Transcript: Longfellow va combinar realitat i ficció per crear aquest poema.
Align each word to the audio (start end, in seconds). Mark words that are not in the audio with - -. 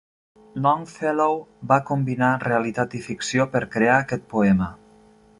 Longfellow 0.65 1.35
va 1.71 1.77
combinar 1.89 2.29
realitat 2.45 2.95
i 2.99 3.01
ficció 3.09 3.47
per 3.57 3.61
crear 3.77 3.99
aquest 3.99 4.25
poema. 4.33 4.71